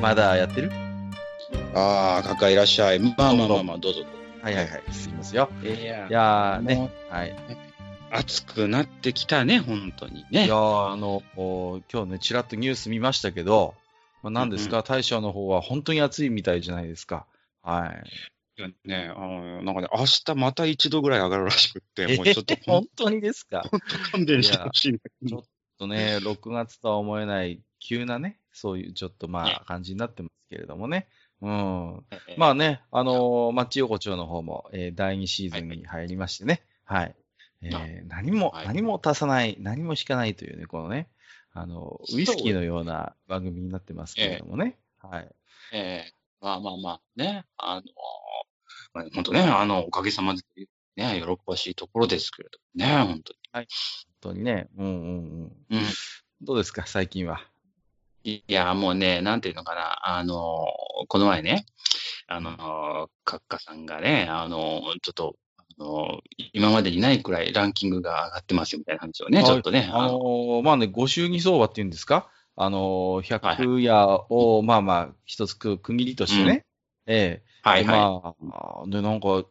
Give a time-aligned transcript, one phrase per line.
[0.00, 0.70] まだやってる？
[1.74, 2.98] ああ、かかいらっしゃい。
[2.98, 4.04] まあまあまあまあ、どうぞ。
[4.42, 5.50] はいはいはい、すみますよ。
[5.62, 7.34] いやいやね、はい。
[8.10, 10.46] 暑くなってきたね、本当にいね。
[10.46, 13.74] やーあの、お今日ね、ちらっとニュース見ましたけど、
[14.22, 17.26] まあ、何ですか、大将の方は本当に暑いみたいじゃないですか。
[17.62, 18.08] はい。
[18.60, 23.64] いやね、あの、なんかね、明日また一度ぐらい上がるらしくって、もうちょっとえ本当にですか？
[24.12, 25.42] 勘弁してほしいんだけどちょっ
[25.78, 31.08] とね、6月とは思えない急なね、そういうちょっとまねあ感じになってますけれどもね。
[31.40, 32.04] うん。
[32.36, 36.62] まあね、あのー、マッチ横丁の方も、えー第2シーズンに入りましてね。
[36.84, 37.14] はい。
[37.62, 41.08] えー何も、はい何も足さない、何も引かないというね、このね、
[41.52, 44.78] あの、ウイスキーのような番組になってますけれどもね。
[44.98, 45.28] はい。
[45.72, 47.82] ええまあまあまあ、ね、あの、
[48.94, 50.42] まあ本当ね、あの、おかげさまで、
[50.96, 53.66] ね、喜ばしいところですけれどもね、本当本
[54.20, 54.68] 当にね。
[54.76, 54.96] うんうんう
[55.46, 55.56] ん。
[55.68, 55.78] に。
[55.78, 55.84] うん。
[56.42, 57.40] どうですか、最近は？
[58.24, 60.66] いや、もうね、なんていうのかな、あの、
[61.08, 61.66] この前ね、
[62.26, 66.20] あの、カッカさんがね、あの、ちょっと、あの、
[66.52, 76.64] 今までにないくらいランキングが上がってますよみたいな話をね、ちょっとね、あのーまあね、ご祝儀相場っていうんですかあのー、100夜を、まあまあ、一つく区切りとしてね。
[77.06, 77.96] ええはいは
[78.40, 78.44] い。
[78.44, 79.44] まあ、で、なんか、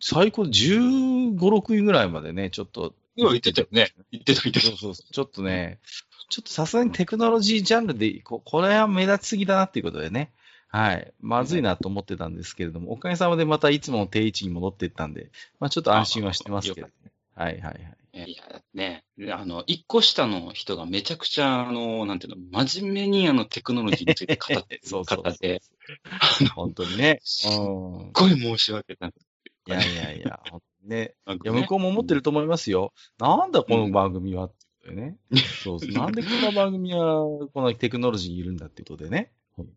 [0.00, 2.94] 最高15、6位ぐらいまでね、ちょっと。
[3.14, 3.94] 今言ってたよね。
[4.10, 4.66] 言ってた言ってた。
[4.76, 5.12] そうそう。
[5.12, 5.78] ちょっとね、
[6.28, 10.32] ちょっとさすがにテクノロジージャンルで、ここれは目立ちすぎだなっていうことでね。
[10.68, 11.12] はい。
[11.20, 15.30] まずいなと思ってたんですけれども、おかげさまでまたいつもの定位置に戻っていったんで、
[15.60, 16.92] まあちょっと安心はしてますけどね。
[17.34, 17.96] はいはいはい。
[18.24, 25.60] いや、ね、あの、一個下の人がめちゃくちゃ、あの、なんていうの、真面目にあの、テクノロジーについて語って そうそうる方で、
[26.54, 27.20] 本当にね。
[27.22, 27.54] すっう
[28.06, 28.12] ん。
[28.12, 29.12] ごい申し訳ない。
[29.68, 30.40] いやいやいや、
[30.82, 31.14] ね。
[31.28, 32.94] いや、向こうも思ってると思いますよ。
[33.18, 34.52] なんだこの番組はっ
[34.86, 35.16] てことでね。
[35.62, 35.90] そうそう。
[35.90, 39.32] なんでこの番組はこのテクノロジーにいるんだってことでね。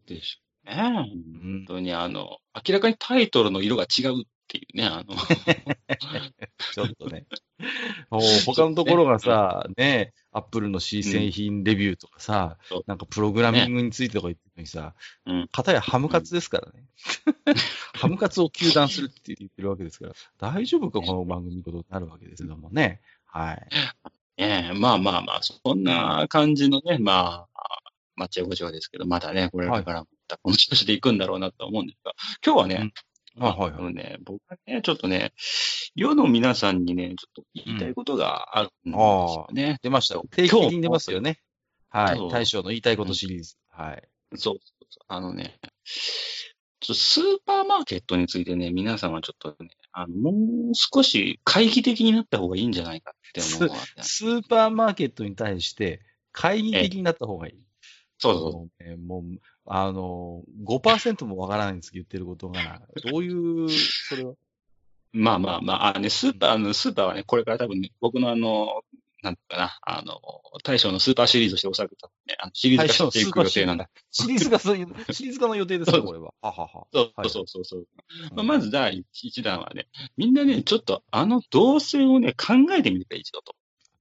[0.06, 1.12] でしょうね。
[1.34, 5.16] うん本当にあの、明らかにタイトルの色が違うっていうね、あの、
[6.74, 7.26] ちょっとね。
[8.10, 16.86] もう他のところがさ、ね、アップルの新製品レビューとかさ、そうなんかプログラミングについてとか言ってるのにさ、うん片やハムカツですからね。
[17.94, 23.02] ハムカツを求断するって言ってるわけですから、大丈夫かこの番組ことになるわけですけどもね。
[23.26, 23.70] はい。
[24.40, 27.60] ねまあまあまあ、そんな感じのね、まあ、
[28.16, 32.14] 町横丁ですけど、まだね、これからもまたこの調子で行くんだろうなと思うんですが、
[32.46, 32.92] 今日はね、
[33.40, 33.80] あはいはい。
[33.80, 35.34] あのね、僕はね、ちょっとね、
[35.96, 39.80] 世の皆さんにね、ちょっと言いたいことがあるんですよね。
[39.82, 40.26] 出ましたよ。
[40.32, 41.40] 定期的に出ますよね。
[41.90, 42.30] はい。
[42.30, 43.56] 大将の言いたいことシリーズ。
[43.70, 44.04] はい。
[44.36, 45.04] そうそうそう。
[45.08, 45.60] あのね、
[46.80, 49.70] ちょスーパーマーケットについてね、皆さんはちょっとね、
[50.02, 56.02] あの、もう少し懐疑的になった方がいいんじゃないかって思うスーパーマーケットに対して、
[56.32, 57.54] 懐疑的になった方がいい。
[58.18, 58.62] そうそうそう。
[58.62, 62.82] もうね、もう、あの、5%もわからないんです、言ってることが。
[63.04, 64.34] どういう、それは？
[65.12, 68.84] まあまあまあ、あのね、スーパー、あの、スーパーはね、これから多分ね、僕のあの、
[69.22, 70.22] なんかな、あの、
[70.64, 71.94] 大将のスーパーシリーズとしておそらく
[72.26, 73.90] ね、あのシリーズ化していく予定なんだ。
[74.12, 76.34] シリーズ化、そういう、シリーズ化の予定ですか、これは。
[76.42, 76.88] ははは。
[76.94, 77.80] そうはいそうそうそう。
[77.80, 83.56] うんまあ、まず第一弾はね、みんなね、ちょっとあの動線をね、考えてみてくれ、一度と。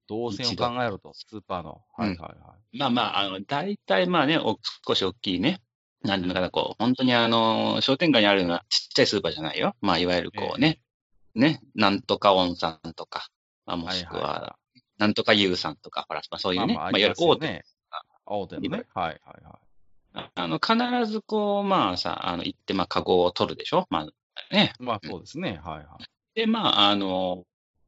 [0.08, 1.82] 動線を考えろと、スーパーの。
[1.96, 2.78] はいはいはい。
[2.78, 5.60] まあまあ、あの、大体まあね、お少し大きいね、
[6.02, 9.74] なんていうのかな、こう、本当にあの、商店街にあるようなちっちゃいスーパーじゃないよ。
[9.80, 10.80] まあ、いわゆるこうね、
[11.34, 13.28] ね、なんとか温さんとか、
[13.66, 14.56] まあ、もしくはいはいは、
[14.98, 17.64] なんとかゆうさんとか、ほら、まあそういうね、まあ、まあまあ、いわゆる大手、ね。
[18.26, 18.68] 大手のね。
[18.68, 19.52] はいはいはい。
[20.14, 23.86] ああの、必ずこう、まあさ、あの、行って、まあ、カゴを取るでしょ？
[23.90, 24.72] まあ、ね。
[24.78, 25.60] まあそうですね。
[25.64, 25.86] はいはい。
[26.34, 27.44] で、まあ、あの、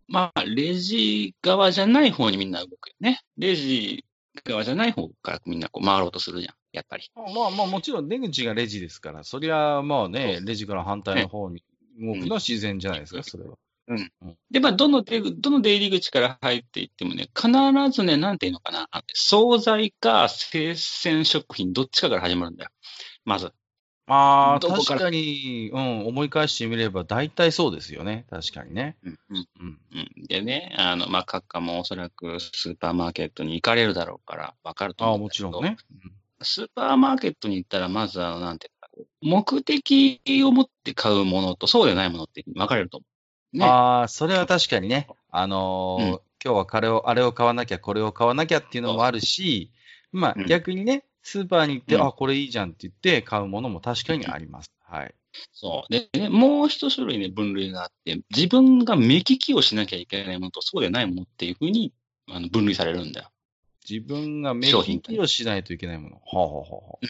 [0.08, 3.20] まあ、レジ側じゃない方にみんな動くよね。
[3.36, 4.04] レジ
[4.44, 7.10] 側じゃない方からみんなこう回ろうとするじゃん、やっぱり。
[7.14, 11.62] まあまあもちろん出口がレジですから、そりゃまあねそ、レジから反対の方に
[11.98, 13.56] 動くのは自然じゃないですか、それは。
[14.50, 17.50] で、まあ、どの出口、どの出入り口から入っていってもね、必
[17.90, 22.70] ずね、なんていうのかな、あ惣菜か生鮮食品、どっちかから始まるんだよ。
[23.24, 23.52] まず。
[24.06, 28.26] まあ、どこから確かに、うん、思い返してみれば大体そうですよね。
[28.28, 28.96] 確かにね。
[29.04, 29.78] うん、うん、うん。
[29.94, 30.26] うん。
[30.26, 35.76] でね、あの、まあ、閣下もおそらくスーパーマーケットに行かれるだろうから、わかるとああ、思うんだけどもちろんね。
[36.42, 38.88] スーパーマーケットに行ったら、まず、あの、なんていうか、
[39.20, 43.09] 目的を持って買うものと、そうでないものって分かれると思う。
[43.52, 43.64] ね。
[43.64, 45.08] ああ、それは確かにね。
[45.30, 49.70] あのーうん今日はこれを、あれを買わなきゃ、これを買わなきゃっていうのもあるし、
[50.10, 54.72] まあうん逆にね、スーパーに行って、うんあ、これいいじゃんって言って買うものも確かにあります。
[54.82, 55.14] はい。
[55.52, 55.92] そう。
[55.92, 61.92] で、ね、もう一種類ね、分類があって、自分が目利きをしなきゃいけないものと、そうでないものっていうふうに、
[62.28, 63.30] あの、分類されるんだよ。
[63.88, 66.16] 自分が目利きをしないといけないもの。
[66.16, 67.06] はあ、はあはあはあ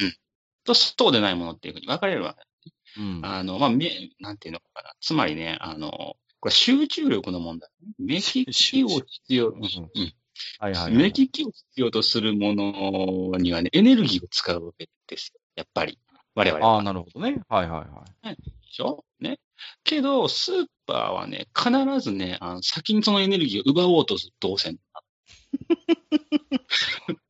[0.64, 2.70] と、そうでないものっていうふうに分かれるわけ。
[3.00, 3.20] うん。
[3.24, 4.92] あの、まあ、め、なんていうのかな。
[5.00, 7.70] つまりね、あの、これ集中力の問題。
[7.98, 10.12] 目利きを必要、うんうん
[10.58, 10.94] はいはい、はい。
[10.94, 15.40] 目利きを必要とするものにはね、エネルギーを使うわけですよ。
[15.54, 15.98] やっぱり。
[16.34, 16.76] 我々は。
[16.76, 17.42] ああ、なるほどね。
[17.48, 17.84] はいは
[18.22, 18.36] いはい。
[18.36, 19.04] でしょ？
[19.20, 19.38] ね。
[19.84, 21.70] けど、スーパーはね、必
[22.00, 24.78] ずね、あの先にそのエネルギーを奪おうとする動線。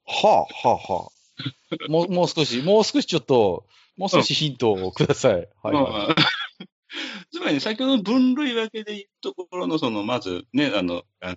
[0.07, 1.89] はあ、はあ、はあ。
[1.89, 3.67] もう、もう少し、もう少しちょっと、
[3.97, 5.49] もう少しヒントをください。
[5.63, 6.15] はい、はい。
[6.91, 11.37] ま あつまりね、先ほどの分類分けで言うところの、その、まずね、あの、あ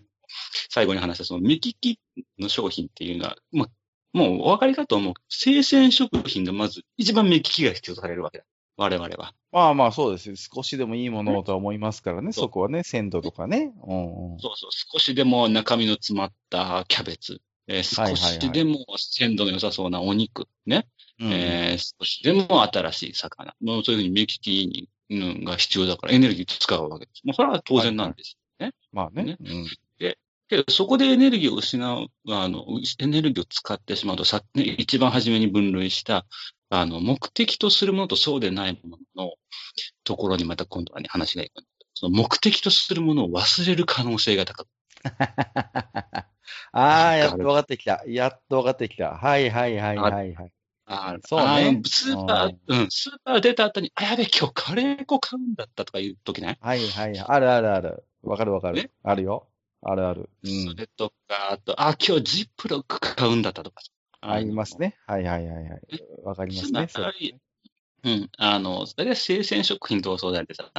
[0.70, 2.00] 最後に話したその目利き
[2.40, 3.70] の商品っていうのは、まあ、
[4.14, 5.14] もうお分かりかと思う。
[5.30, 8.46] 生鮮食品がまず一番目利きが必要とされるわけだ。
[8.78, 9.34] 我々は。
[9.52, 10.36] まあまあそうですよ。
[10.36, 12.32] 少しでもいいものをとは思いますからね。
[12.32, 13.74] そこはね、鮮度とかね。
[13.86, 14.40] うんうん。
[14.40, 17.42] そうそう、少しでも中身の詰まったキャベツ。
[17.68, 20.48] えー少しでも鮮度の良さそうなお肉。
[20.66, 20.88] ね。
[21.20, 23.56] うんえー少しでも新しい魚。
[23.62, 24.88] もうそういうふうに目利きに、うん、
[25.44, 27.22] が必要だからエネルギー使うわけです。
[27.24, 28.38] もうそれは当然なんです。
[28.92, 29.24] まあね。
[29.24, 29.68] ねうん。
[30.50, 32.66] けど、そこでエネルギーを失う、あの、
[33.00, 36.26] エネルギーを使ってしまうと、さ、ね、一番初めに分類した、
[36.70, 39.34] あの、目的とするものとそうでないものの
[40.04, 41.64] ところにまた今度はね、話がいく
[41.94, 44.68] その目的とするものを忘れる可能性が高く
[46.72, 48.04] ああ、やっと分かってきた。
[48.08, 49.12] やっと分かってきた。
[49.12, 50.52] はいはいはいはいはい。
[50.86, 56.58] あそうねスーパー、うん、スーパー出た後に、あ、やべ、今日カレー粉買うんだったとかいう時ね。
[56.62, 57.20] はいはい。
[57.20, 58.04] あるあるある。
[58.22, 58.92] わかるわかるね。
[59.04, 59.48] あるよ。
[59.82, 60.30] あるある。
[60.44, 60.64] うん。
[60.66, 63.82] それとか、あと、あ、今日ジップロック買うんだったとか。
[64.22, 64.98] ありますね。
[65.06, 65.82] はいはいはいはい。
[66.24, 66.88] わかりますね。
[68.04, 68.30] うん。
[68.38, 70.72] あの、大体生鮮食品とそうだってさ、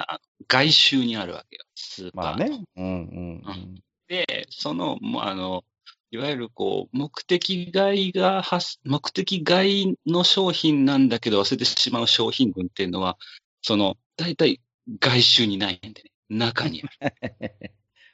[0.48, 1.64] 外周にあるわけよ。
[1.74, 2.24] スーパー。
[2.24, 2.64] まあね。
[2.76, 3.82] うんうんうん。
[4.08, 5.64] で、その、もうあの、
[6.14, 13.18] いわゆるこう、目的外が発、目的外の商品なんだけど忘れてしまう商品群っていうのは、
[13.62, 14.60] その、大体
[15.00, 16.10] 外周にないんでね。
[16.28, 17.14] 中にある。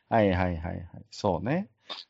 [0.08, 0.84] はいはいはいはい。
[1.10, 1.68] そうね。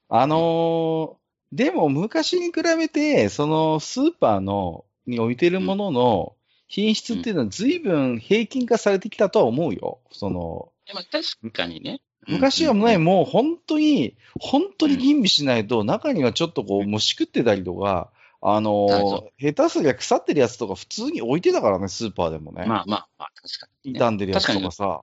[0.08, 1.20] あのー
[1.52, 6.36] でも昔に比べて、そのスーパーの、に置いてるものの
[6.68, 9.98] 品質っていうのは随分平均化されてきたとは思うよ。
[10.12, 12.00] その、でまあ、確かにね。
[12.26, 18.10] 昔はね、うんもう本当に、本当に吟味しないと、中にはちょっとこう、虫食ってたりとか、
[18.42, 22.64] あのはいーそ下手すりゃ腐ってるやつとか普通に置いてたからね、スーパーでもね。
[22.66, 23.98] まあまあまあ、確かに、ね。
[23.98, 25.02] 傷んでるやつとかさ。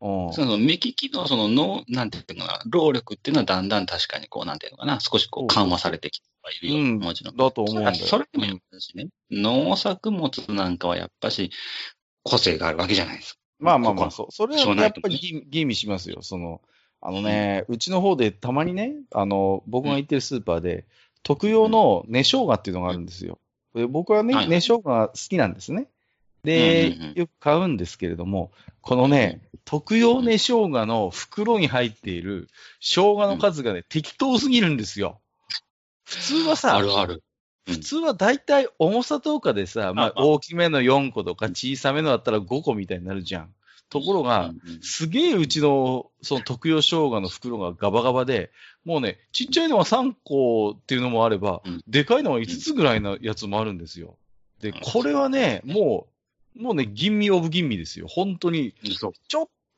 [0.00, 0.32] うん。
[0.32, 6.78] その目利きのその脳、なんていうのかな、労力っていうのはだんだん確かにこう、なんていうのかな、少しこう緩和されてきてはいるよ。
[6.78, 7.36] うんもちろん。
[7.36, 7.96] だと思うんだよ。
[7.96, 11.50] それでもやっぱしね、農作物なんかはやっぱし
[12.22, 13.40] 個性があるわけじゃないですか。
[13.58, 14.26] まあまあまあ、こそう。
[14.30, 16.22] それはやっぱり吟吟味しますよ。
[16.22, 16.60] その、
[17.00, 20.84] あのね、うちの方でたまにね、あの、僕が行ってるスーパーで、
[21.22, 23.38] 特用の根生姜っていうのがあるんですよ。
[23.74, 25.88] で僕はね、はい根生姜が好きなんですね。
[26.44, 32.48] で、うんうんうんよく買うんですけれども、このね、特用根生姜の袋に入っている
[32.80, 35.20] 生姜の数がね、適当すぎるんですよ。
[36.04, 37.22] 普通はさ、あるある。
[37.68, 43.54] うん普通は大体重さとかでさ、まあ大きめの4個とか小さめのだったら5個みたいになるじゃん。
[43.88, 48.50] ところが、うんうんすげえうちのその特用生姜の袋がガバガバで、
[48.84, 54.16] もうね、ちっちゃいのは3個っていうのもあれば、うんでかいのは5つぐらいのやつもあるんですよ。
[54.60, 56.08] で、うんこれはね、も
[56.56, 58.06] う、もうね、吟味オブ吟味ですよ。
[58.08, 58.74] 本当に。
[58.82, 59.12] ちょ、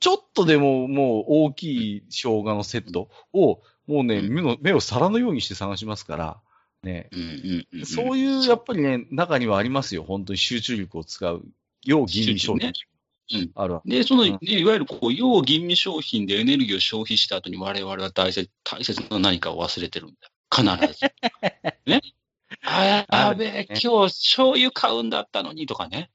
[0.01, 6.41] ちょっとでももう大きい生姜のセットを、もうね、うん目の、目を皿のようにして探しますから、
[6.83, 7.11] ね、
[7.85, 10.05] そういう、やっぱりね、中にはありますよ。
[10.05, 11.45] 本当に集中力を使う。
[11.85, 12.69] 要吟味商品。
[12.69, 12.75] うん
[13.55, 13.83] あるわ。
[13.85, 20.15] で、その、うんねいわゆるこう、要吟味商品でエネルギーを消費した後に我々は大切、大切な何かを忘れてるん
[20.55, 20.81] だよ。
[20.81, 21.13] 必ず。
[21.85, 22.01] ね。
[22.65, 26.11] あ、やべえ、ね今日醤油買うんだったのにとかね。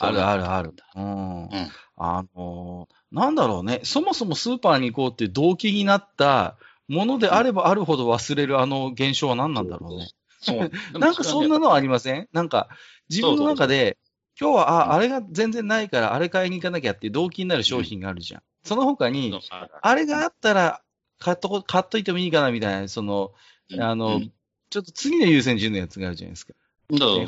[0.00, 0.74] あるあるある。
[0.96, 1.42] うん。
[1.44, 1.50] うん
[1.96, 3.80] あのーなんだろうね。
[3.84, 6.56] そもそもスーパーに行こうって動機になった
[6.88, 10.08] ものであればあるほど忘れるあの現象は何なんだろうね。
[10.40, 10.70] そう。
[10.98, 12.28] なんかそんなのありません？
[12.32, 12.68] なんか、
[13.08, 13.96] 自分の中で、
[14.38, 18.42] 今日は、うんあ、あれが全然ないから、あれ買いに行かなきゃって動機になる商品があるじゃん。
[18.64, 19.38] その他に、
[19.80, 20.82] あれがあったら、
[21.18, 23.32] 買っとこ、買っといてもいいかなみたいな、その、
[23.78, 24.32] あの、うん
[24.70, 26.54] ちょっと次の優先順のやつがあるじゃないですか。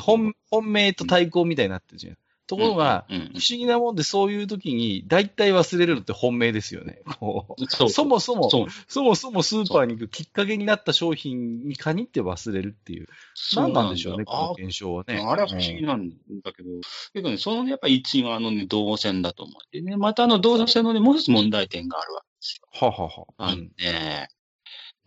[0.01, 2.17] 本、本命と対抗みたいになってるじゃん。
[2.47, 7.01] ところが、うんうん不思議なもんでそういう時に大体忘れるのって本命ですよね。
[7.69, 13.07] そうそもそも、そうそもそもスーパーに行くきっかけになった商品に限って忘れるっていう。
[13.55, 15.23] 何なんでしょうね、この現象はね。
[15.27, 16.09] あれは不思議なん
[16.43, 16.69] だけど、
[17.13, 19.55] けどね、そのね、やっぱり一因はあのね、動線だと思う。
[19.71, 22.67] でね、またあの動線のね、もう一つ問題点があるわけですよ。
[22.71, 23.25] ははは。
[23.37, 24.29] あのね、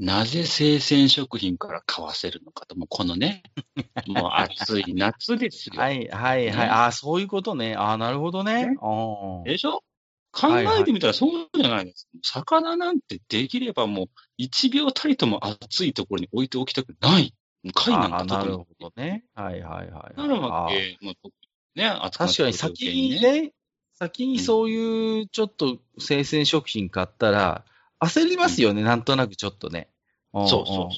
[0.00, 3.42] なぜ生鮮食品から買わせるのかと、もうこのね、
[4.08, 5.78] もう暑い夏ですよ。
[5.78, 6.56] はい、はい、はい。
[6.56, 7.74] ねああ、そういうことね。
[7.76, 8.76] ああ、なるほどねね。
[8.80, 9.44] ああ。
[9.44, 9.84] でしょ？
[10.32, 12.08] 考えてみたらそうじゃないです。
[12.22, 14.08] 魚なんてできればもう
[14.42, 17.34] 1秒たりとも暑いところに置いておきたくない。
[17.74, 19.24] 貝なんああ、なか特にるほどね。
[19.34, 20.18] はい、はい、はい。
[20.18, 20.96] なるわああけ。
[21.02, 21.34] もう特
[21.76, 23.52] にね、暑くなって確かに先にね、
[23.92, 27.66] 先にそういうちょっと生鮮食品買ったら、
[28.00, 29.88] 焦りますよね、なんとなくちょっとね。
[30.36, 30.88] んそうそうん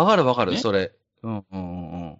[0.00, 0.92] わかるわかる、ねそれ。
[1.22, 2.18] うんうんうん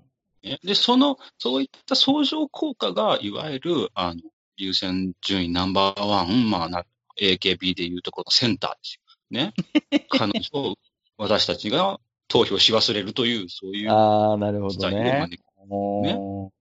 [0.62, 4.20] で、その、そういった相乗効果が、いわゆる、あの、
[4.56, 6.84] 優先順位ナンバーワン、まあな、
[7.20, 9.02] AKB でいうところのセンターですよ。
[9.30, 9.52] ね。
[10.08, 10.76] 彼女を
[11.16, 15.20] 私たちが投票し忘れるという、そういうああ、なるほどね。
[15.22, 15.48] 招く。
[15.68, 16.52] も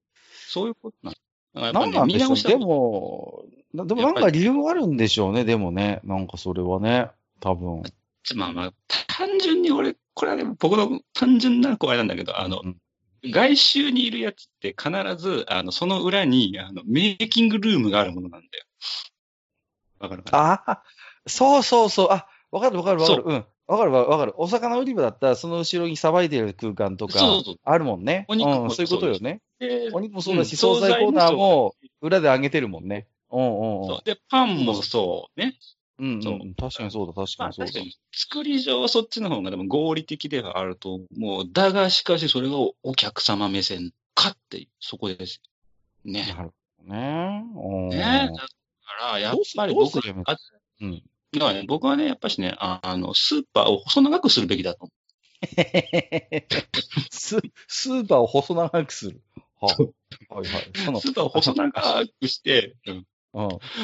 [0.49, 1.19] そういうことなんで
[1.53, 6.01] なんやっぱね、見なんでしょうでも、なでもなんか理由あるんでしょうね、でもね。
[6.03, 7.09] なんかそれはね、
[7.39, 7.83] 多分。
[8.35, 8.73] まあまあ、
[9.07, 12.77] 単純に俺、これはね、僕の単純な声なんだけど、あの、うん
[13.23, 18.65] 外周にいるやつって必ず、あの、その裏に、あの、メイキングルームがあるものなんだよ。
[19.99, 20.53] わかるかな？
[20.53, 20.83] ああ、
[21.25, 22.07] そうそうそう。
[22.11, 23.23] あ、わかるわかるわかる。
[23.23, 23.45] そううん。
[23.65, 24.33] わかるわかる。
[24.37, 28.25] お魚売り場だったら、その後ろにさばいてる空間とかそうそう、あるもんね。
[28.29, 29.41] お肉もうん、そういうことよね。
[29.59, 33.07] でお肉もそうだし、うん惣菜コーナー惣も裏で揚げてるもんね。
[33.31, 34.01] うんうんうんそう。
[34.05, 35.57] で、パンもそうね。
[35.99, 36.53] うんそううん。
[36.53, 37.85] 確かにそうだ、確かまあにそうだ確か。
[37.85, 41.43] に、作り上はそっちの方がでも合理的ではあると思う。
[41.51, 45.41] だが、しかしそれがお客様目線かってそこです。
[46.05, 46.21] ね。
[46.35, 46.53] なるほ
[46.87, 47.43] どね。
[47.55, 48.29] うんね。
[48.33, 48.47] だか
[49.13, 50.37] ら、やっぱり僕すればいいあ
[50.81, 51.03] うん。
[51.33, 54.91] だからね、僕はね、やっぱしね、ああの、スーパーを細長くするべきだと思
[57.11, 57.37] ス
[57.67, 59.21] スーパーを細長くする。
[59.59, 59.75] は
[60.29, 60.71] あ、はいはい。
[60.99, 63.07] スーパーを細長くして、うんうん。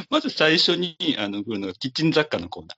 [0.09, 2.77] まず最初に、あの、来るのがキッチン雑貨のコーナー。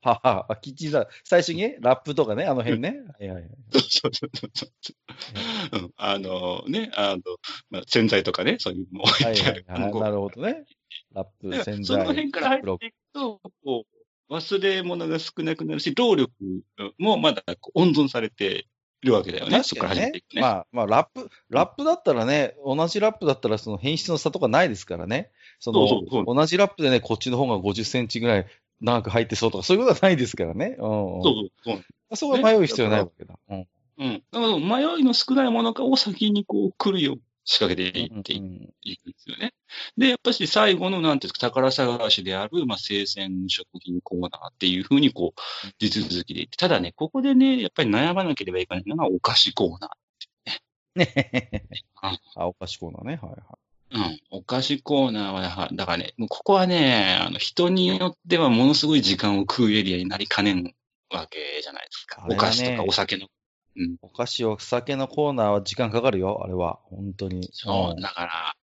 [0.00, 1.08] はは、あキッチンだ。
[1.24, 1.60] 最初に？
[1.60, 2.96] ね、ラップとかね、あの辺ね。
[3.18, 3.50] はいはいはい。
[3.72, 4.66] そうそうそうそ
[5.74, 5.78] う。
[5.78, 7.22] うん、あのね、あの、
[7.70, 9.64] まあ、洗剤とかね、そういうのも置いてある。
[9.68, 10.00] はいはいはい。
[10.00, 10.64] なるほどね。
[11.12, 11.84] ラップ、洗剤。
[11.84, 13.84] その辺から入っていくと、こ
[14.30, 16.32] う、忘れ物が少なくなるし、労力
[16.98, 17.42] もまだ
[17.74, 18.66] 温存されて
[19.02, 19.62] いるわけだよね。
[19.62, 20.34] そこから確かにね始めていく。
[20.34, 20.40] ね。
[20.40, 25.30] まあ、まあ、ラップ、ラップだったらね、同じラップだったらその変質の差とかないですからね。
[25.58, 28.46] その、そうそうそう同じラップでね、こっちの方が50センチぐらい
[28.80, 30.76] 長く入ってそうとか、そういうことはないですからね。
[30.78, 31.22] うん、うん。
[31.22, 31.34] そう
[31.64, 32.16] そうそう。
[32.16, 33.38] そこは迷う必要ないわけだ。
[33.50, 33.68] うん。
[33.98, 34.22] うん。
[34.30, 39.54] だから迷いの少ないものかを先にこう来るよう仕掛けていっていくうんんですよね。
[39.96, 46.58] で、やっぱし最後のなんていうか、宝探しである、まあ、生鮮食品コーナーっていうふうにこう、地続きでいって。
[46.58, 49.90] ただね、ここでね、やっぱり悩まなければいけないのがお菓子コーナ
[52.36, 53.18] あ、お菓子コーナーね。
[53.22, 53.67] はいはい。
[53.92, 53.96] ー。
[53.96, 54.20] うん。
[54.30, 60.74] お菓子コーナーはやは、だからね、もうここはね、あの、人によってはものすごい時間を食うエリアになりかねん
[61.10, 62.26] わけじゃないですか。
[62.26, 63.28] ねお菓子とかお酒の。
[64.02, 66.80] お菓子、お酒のコーナーは時間かかるよ、あれは。
[66.84, 67.48] 本当に。
[67.52, 68.54] そう、んだから、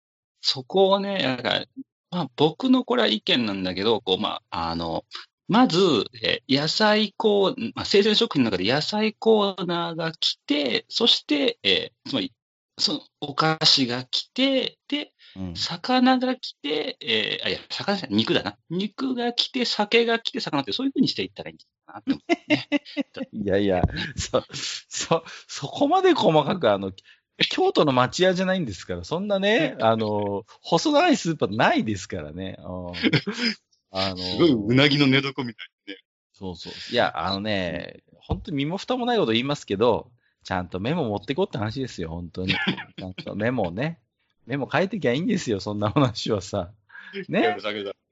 [0.41, 1.65] そこをね、だから、
[2.12, 5.05] まあ僕のこれは意見なんだけど、こう、まあ、あの、
[5.48, 5.79] まず、
[6.24, 12.34] えー野菜コー、まあ、生鮮食品の中で野菜コーナーが来て、そして、えーつまり、
[12.77, 18.58] そのお菓子が来て、で、うん魚が来て、えーあ、いや、魚じゃない肉だな。
[18.70, 22.70] 肉が来て、酒が来て、魚って、そういう風にしていったらいいんかなって思うね。
[23.32, 23.82] いやいや、
[24.15, 24.44] そ、
[24.89, 26.91] そ、そこまで細かく、あの、
[27.50, 32.58] 京都の町屋じゃないんですから、そんなね、 あの、細長いスーパーないですからね。
[32.60, 32.91] うん
[33.98, 36.00] あの、すごいうなぎの寝床みたいなね。
[36.34, 36.74] そうそう。
[36.91, 40.12] いや、あのね、本当に身も蓋もないこと言いますけど、
[40.45, 42.53] ちゃんとメモ持ってこうって話ですよ、本当に。
[42.97, 43.99] ちゃんとメモをね。
[44.45, 46.69] メモ書いてきゃいいんですよ、そんな話はさ。
[47.27, 47.57] ね？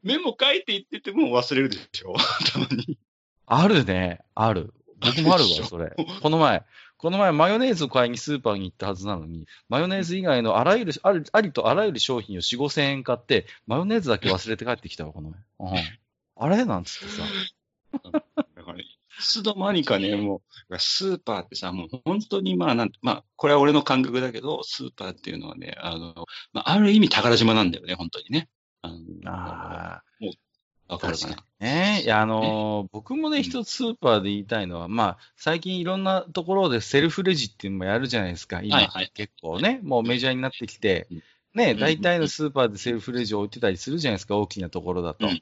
[0.02, 2.16] メモ書いていってても忘れるでしょ？
[2.52, 2.98] たまに。
[3.46, 4.74] あるね、ある。
[5.00, 5.94] 僕もあるわ、それ。
[6.22, 6.64] この前、
[6.98, 15.72] この前マヨネーズを買いにスーパーに行ったはずなのに、マヨネーズ以外のあらゆる、あるありとあらゆる商品を4、5千円買って、マヨネーズだけ忘れて帰ってきたわ、この前。
[15.72, 15.78] うん。
[16.36, 16.66] あれ？
[16.66, 17.24] なんつってさ。
[19.20, 28.50] つの間にかね、もう、スーパーってさ、もう本当にまあ、なんて、まあ、これは俺の感覚だけど、スーパーっていうのはね、あの、まあ、ある意味宝島なんだよね、本当にね。
[28.82, 30.04] あのああ。
[30.90, 31.38] わかるかな？
[31.60, 32.02] ね。
[32.04, 39.12] いや、あのー僕もね、一つスーパーで言いたいのは、まあ、最近いろんなところでセルフレジっていうのもやるじゃないですか、今、はいはい。
[39.16, 41.08] 結構ね、もうメジャーになってきて。
[41.10, 41.24] うん、
[41.56, 41.80] ね、うん。
[41.80, 45.26] 大体のスーパーでセルフレジを置いてたりするじゃないですか、大きなところだと。
[45.26, 45.40] うん。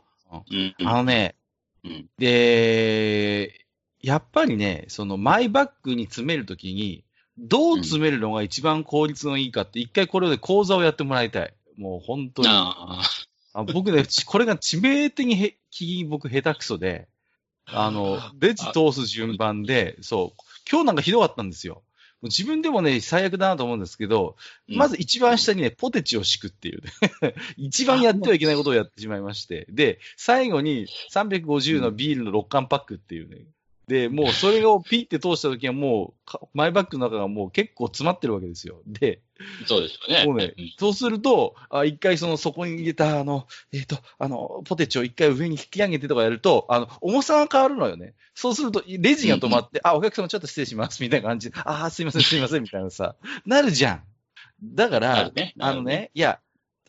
[0.52, 0.88] うん。
[0.88, 1.36] あのね、
[1.84, 3.66] うんで、
[4.02, 7.04] やっぱりね、そのマイバッグに詰めるときに、
[7.38, 11.54] どう詰めるのが一番効率のいいかって、一回これで講座をやってもらいたい。
[11.78, 12.48] もう本当に。
[12.50, 13.02] あ
[13.54, 17.08] あ僕ね、ちこれが致命的にへき僕下手くそで、
[17.66, 21.84] あの、レジ通す順番で、そう、今日なんかひどかったんですよ。
[22.24, 24.36] 自分でもね、最悪だなと思うんですけど、
[24.70, 26.82] うんまず一番下にね、ポテチを敷くっていう
[27.22, 27.34] ね。
[27.58, 29.66] 一番やってはいけないことをやってしまいまして。
[29.70, 33.46] で、最後に350のビールの6缶パックっていうね。
[33.88, 38.82] で、もうそれをピッて通した時はもうか、マイバッグの中がもう結構詰まってるわけですよ。
[38.88, 40.26] で、あ、そうですよね。
[40.26, 48.14] もうね、そうすると、あ一回そのそこに入れた、あの、えっ、と、あの、ポテチを一回上に引き上げてとかやると、あの、重さが変わるのよね。
[48.34, 54.04] そうすると、レジが止まって、あ、お客様ちょっと失礼します、みたいな感じで、あー、すいません、すいません、みたいなさ、なるじゃん。
[54.64, 56.40] だからなる、ねあのね、いや、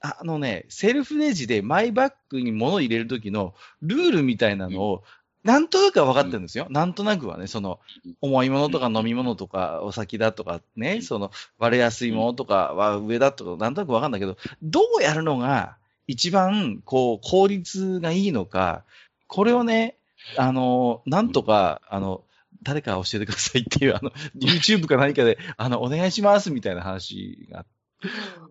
[0.03, 5.05] あのね、セルフレジでマイバッグに物を入れるときのルールみたいなのを、
[5.45, 6.67] なんとなくは分かってるんですよ。
[6.71, 7.81] なんとなくはね、その、
[8.21, 18.85] 重いものとか飲み物とかお酒だとかね、その割れやすいものとかは上だとか、なんとなく分かんないけど、どうやるのが一番こう効率がいいのか、
[19.27, 19.97] これをね、
[20.37, 22.25] あの、なんとか、あの、
[22.63, 27.67] 誰か教えてくださいっていう、あの、YouTube か何かで、あの、お願いしますみたいな話が、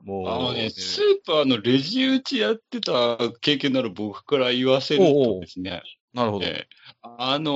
[0.04, 5.84] もう、あのね、スーパーのレジ打ちやってた経験のある僕から言わせるとですね、
[6.14, 6.46] なるほど。
[6.46, 7.52] えーあの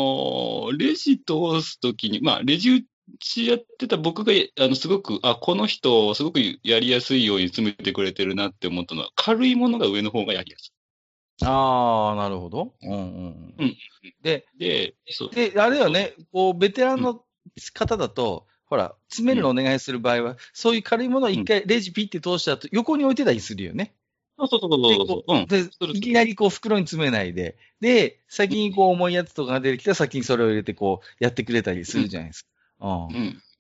[0.72, 2.82] ー、レジ通すときに、まあ、レジ打
[3.20, 10.74] ちやってた僕が、あの、すごく、あ、この人、すごくやりやすいように詰めてくれてるなって思ったのは、軽いものが上の方がやりやす
[11.44, 12.74] ああ、なるほど。
[12.82, 13.56] うんうん。
[13.60, 13.78] うん
[14.22, 14.60] で、い。
[14.60, 14.96] で。
[15.52, 17.24] で、あれよね、こう、ベテランの
[17.74, 23.94] 方だと、ほら、詰めるのお願いする場合は、そういう軽いものを一回レジピッて通した後、横に置いてたりするよね。
[24.38, 25.36] そうそうそうそうそう。
[25.36, 25.46] うん。
[25.46, 25.66] で、
[25.98, 32.50] いきなりこう袋に詰めないで、で、先にこう重いやつとかが出てきたら先にそれを入れてこうやってくれたりするじゃないですか。
[32.82, 33.16] うん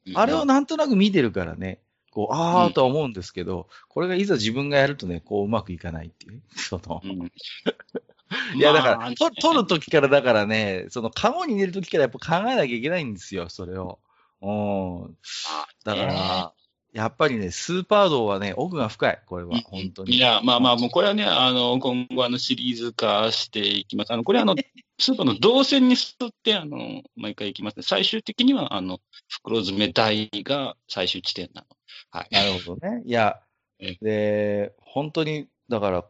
[0.07, 0.17] うん。
[0.17, 1.79] あれをなんとなく見てるからね、
[2.11, 6.39] こう、あうんーとは思うんですけど、これがいざ自分がやるとね、こううまくいかないっていうね。
[6.55, 7.31] その、うん。
[8.55, 13.99] いやだから、まあと取るときからだからね、そのカゴに入れるときからやっぱ考えなきゃいけないんですよ、それを。
[14.41, 15.17] うん。
[15.83, 16.53] だから、
[16.95, 20.15] やっぱりね、スーパー道はね、奥が深い、これは、本当に。
[20.15, 24.13] いや、まあまあ、もうこれはね、あの、今後、あの、シリーズ化していきます。
[24.13, 24.55] あの、これはあの、
[24.97, 27.83] スーパーの動線に沿って、あの、毎回いきますね。
[27.83, 31.67] 最終的には、あの、袋詰め台が最終地点なの。
[32.11, 32.27] はい。
[32.31, 33.03] なるほどね。
[33.05, 33.41] いや
[33.79, 36.05] え、で、本当に、だから、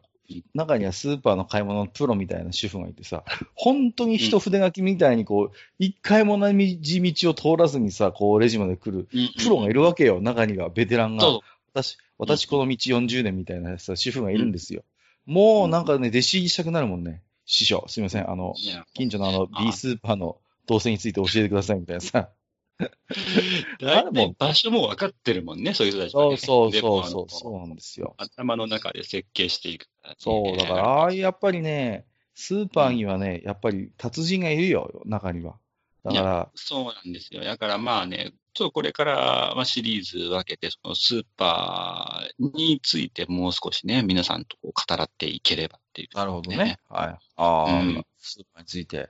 [0.54, 9.08] 中にはスーパーの買い物のプロみたいな主婦がいてさ、本当に一筆書きみたいにこう、一回も同じ道を通らずにさ、こう、レジまで来る
[9.42, 11.22] プロがいるわけよ、中には、ベテランが。
[11.22, 14.82] そ私、私この道40年みたいなさ、主婦がいるんですよ。
[15.26, 17.22] もうなんかね、弟子入りしたくなるもんね。
[17.44, 18.54] 師匠、すみません、あの
[18.94, 22.30] 近所のあの、あ B スーパーの動線について教えてくださいみたいなさ。
[23.80, 28.14] 大体場所も分かってるもんね、そういう人たちはね、そうそうそうそう、なんですよ。
[28.18, 35.58] 頭の中で設計していくね、そう、だから、ああやっぱりね、スーパーにはね、やっぱり達人がいるよ、中には。
[36.04, 37.42] だから、そうなんですよ。
[37.42, 46.78] だからまあね、ちょっとこれからまあシリーズ分けて、そのスーパーについてもう少しね、皆さんとこう語らっていければっていう、なるほどね。
[46.88, 47.18] はい。
[47.36, 49.08] ああ、うんスーパーについて。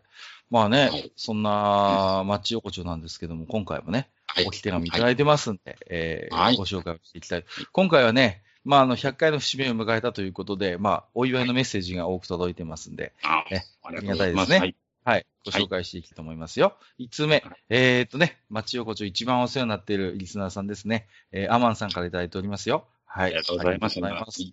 [0.50, 7.44] まあね、はいそんな町横丁なんですけども、今回もね、はい置き手紙いただいてますんで、えーはいご紹介をしていきたい。
[7.72, 14.52] 今回はね、まあ、あの、100回の節目を迎えたということで、まあ、お祝いのメッセージが多く届いてますんで、あねありがとうございます。
[14.52, 15.16] ありがたいですねはい。
[15.16, 15.26] はい。
[15.44, 16.76] ご紹介していきたいと思いますよ。
[16.98, 17.44] 5つ目。
[17.68, 21.06] えーっとね、町横丁一番お世話になっているリスナーさんですね。
[21.30, 22.84] えーアマンさんからいただいておりますよ。
[23.04, 23.26] はい。
[23.26, 23.92] ありがとうございます。
[23.92, 24.52] ありがとうございま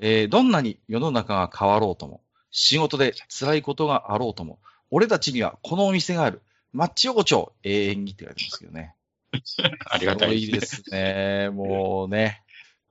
[0.00, 4.58] えーどんなに世の中が変わろうとも、仕事で辛いことがあろうとも、
[4.92, 6.42] 俺たちにはこのお店がある。
[6.72, 8.94] マッチ横丁、永遠にって書いてますけどね。
[9.90, 10.60] ありがたいで。
[10.60, 11.48] ですすね。
[11.50, 12.42] もうね。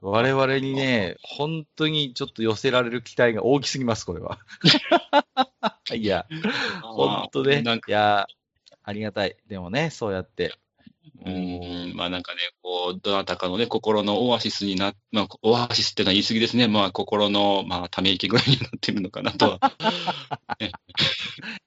[0.02, 4.40] 我々にね、本当にちょっと寄せられる期待が大きすぎます、これは。
[5.94, 6.26] いや、
[6.82, 7.64] 本当ね。
[7.88, 8.26] いや、
[8.84, 9.38] ありがたい。
[9.46, 10.56] でもね、そうやって。
[11.26, 16.68] うん、まあなんかね、こう、どなたかのね、心のオアシスにな、まあ、オアシスってのは言い過ぎですね。
[16.68, 19.60] まあ、心の、まあ、ため息ぐらいになってるのかなとは。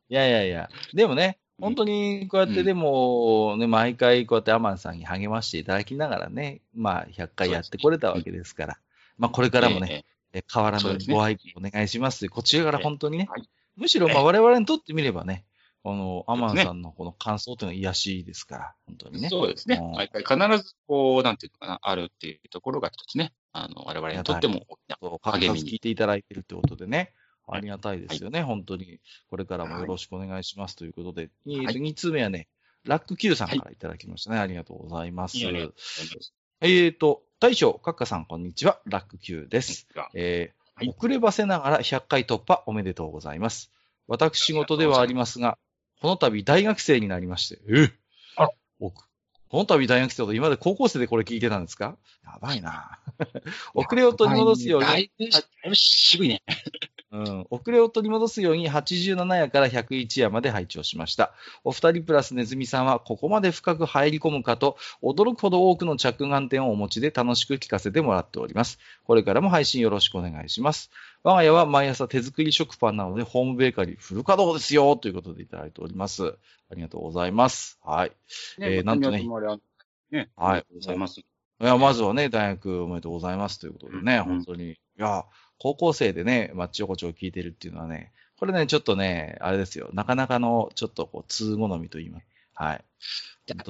[0.09, 8.79] いやいやいや、でもね、本当にこうやってでも、ね、毎回こうやってアマンさんに励ましていただきながらね、まあ、100回やってこれたわけですから、
[9.19, 10.05] まあ、これからもね、ええ
[10.39, 12.29] え変わらぬご愛顧お願いします。
[12.29, 13.49] こちらから本当にね、はい。
[13.77, 15.45] むしろ、まあ、え我々にとってみればね、
[15.85, 19.29] この、アマンさんのこの感想というのは癒しですから、本当にね。
[19.29, 19.93] そうですねうん。
[19.93, 27.13] 毎回必ず、こう、なんていうのかな、あるっていうところが一つね、あの、我々にとっても大きなそう、励みに聞いていただいてるってことでね。
[27.47, 28.99] ありがたいですよね、本当に。
[29.29, 31.29] これからもよろしくお願いしますということで。
[31.47, 32.49] えーと2通目はね、
[32.85, 34.39] ラック Q さんからいただきましたね。
[34.39, 35.37] ありがとうございます。
[35.37, 38.81] えーと、大将、カッカさん、こんにちは。
[38.87, 39.87] ラック Q です。
[40.15, 43.71] えーはい遅ればせながら100回突破おめでとうございます。
[44.09, 45.57] 私事ではありますが、
[46.05, 47.89] この度大学生になりまして、え？
[48.37, 48.93] あこ
[49.57, 51.97] の度大学生と今まで高校生でこれ聞いてたんですか？
[52.23, 52.99] やばいな。
[53.73, 55.11] 遅れを取り戻すように、
[55.73, 56.43] 渋いね。
[57.15, 57.47] うん。
[57.51, 61.33] 遅れを取り戻すように87夜から101夜まで拝聴しました。
[61.63, 68.81] お二人プラスネズミさんはここまで深く入り込むかと驚くほど多くの着眼点をお持ちで楽しく聞かせてもらっております。
[69.05, 70.91] これからも配信よろしくお願いします。
[71.23, 76.35] 我が家は毎朝手作り食パンなのでホームベーカリーフル稼働ですよということでいただいております。
[76.71, 77.79] ありがとうございます。
[77.85, 78.13] はい。
[78.59, 79.25] えーなんとね
[80.11, 81.21] ね、はいありがとうございます。
[81.21, 84.73] いや、まずはね、大学おめでとうございますということでね、うん本当に。
[84.73, 85.25] いや、
[85.59, 92.27] 高校生でね、マッチ横丁を聞いてるっていうのはね、これね、ちょっとね、あれですよ、なかなかの、ちょっとこう、通好みと言います。
[92.55, 92.85] はい。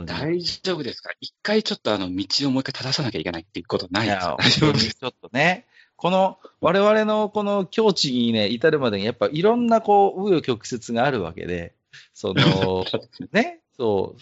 [0.05, 1.11] 大丈夫ですか？
[1.20, 4.31] 一回ちょっとあの、道をもう一回正さなきゃいけないっていうことないいですか？
[4.31, 5.66] や、 大丈夫ですちょっとね、
[5.97, 11.75] この、我々のこの境地にね、至るまでに、やっぱいろんなこう、紆余曲折があるわけで、
[12.14, 12.85] その、
[13.33, 14.16] ね、そ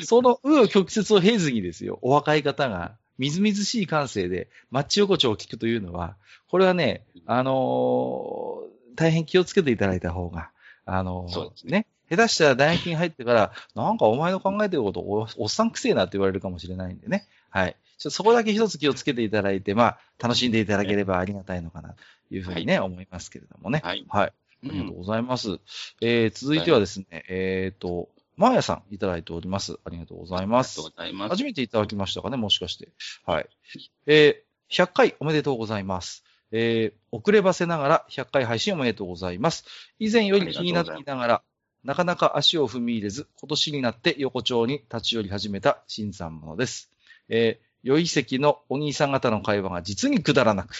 [0.00, 6.16] う、その紆余曲折を経ずにですよ、お若い方が、みずみずしい感性で、マッチ横丁を聞くというのは、
[6.48, 10.50] これはね、あのー大変気をつけていただいた方が、
[10.86, 17.26] あのーそうですね、下手したら大学に入ってから、なんかお前の考えてることお、おっさんくせえなって言われるかもしれないんでね。
[17.50, 17.76] はい。
[17.98, 21.94] ちょそこだけ一つ気をつけていただいて、まあ、楽しんでいただければありがたいのかな、
[22.28, 23.80] というふうにね、思いますけれどもね。
[23.84, 24.04] はい。
[24.08, 24.26] はい。
[24.26, 24.32] あ
[24.64, 25.58] りがとうございます。
[26.00, 29.76] えー、続いてはですね、えっ、と、マーヤさんいただいております。
[29.84, 30.96] ありがとうございますありがとう。
[30.96, 31.30] ございます。
[31.30, 32.88] 初めていただきましたかね、もしかして。
[33.24, 33.48] はい。
[34.06, 36.24] えー、100回おめでとうございます。
[36.50, 39.64] えー、遅ればせながら100回配信おめでとうございます。
[39.98, 41.42] 以前より気になっていながら、
[41.84, 46.90] なかなか足を踏み入れず、今年になって横丁に立ち寄り始めた新参者です。
[47.28, 50.74] えー、良い席のお兄さん方の会話が実にくだらなく、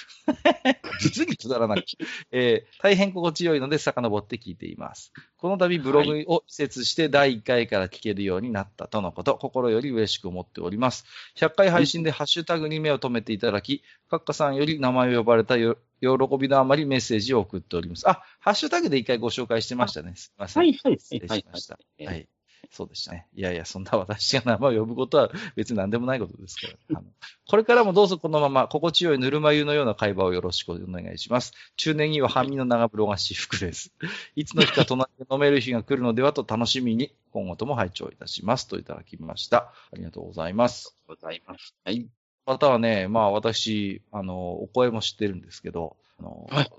[1.01, 1.85] 実にくだらなく、
[2.33, 5.13] えー大変心地よいので遡って聞いています。
[5.37, 11.05] この度ブログを施設して第1回から聞けるようになったとのこと、心より嬉しく思っております。
[11.37, 18.09] 100回配信でハッシュタグに目を留めていただき、カッカさんより名前を呼ばれたよ喜びのあまりメッセージを送っております。
[18.09, 20.15] あ、ハッシュタグで一回ご紹介してましたね。
[20.17, 20.63] すみません。
[20.63, 21.75] はい、はい、失礼しました。
[21.75, 22.29] はいはい。
[22.71, 23.27] そうでしたね。
[23.35, 26.99] いやいや、そんな私が名前を呼ぶことは別に何でもないことですから。
[26.99, 27.05] あの
[27.49, 31.53] これからもどうぞこのまま心地よいぬるま湯のような会話をよろしくお願いします。
[31.77, 33.93] 中年には半身の長風呂が私服です。
[34.37, 39.73] いつの日か隣で飲める日が来るのではと楽しみに今後とも拝聴いたしますといただきました。
[39.93, 40.97] ありがとうございます。
[41.07, 41.75] ございます。
[41.85, 42.07] はい。
[42.47, 46.71] 方はね、まあ私、あの、お声も知ってるんですけど、あの、はい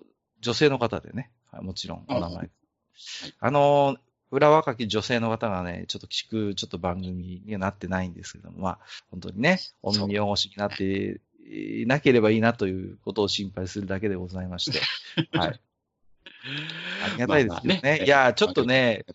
[0.41, 2.35] 女性の方でね、はいもちろんお名前。
[2.35, 2.49] はい
[3.39, 3.97] あの、
[4.35, 8.79] 裏若き女性の方がね、ちょっと聞く、ちょっと番組にはなってないんですけども、まあ、
[9.11, 14.79] 本当にね、お耳汚しになっていなければいいなということを心配するだけでございまして、
[15.37, 15.59] はい。
[17.03, 17.79] ありがたいですよまあまね。
[17.83, 19.05] あねいや、ちょっとね、